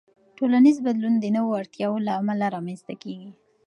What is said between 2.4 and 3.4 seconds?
رامنځته کېږي.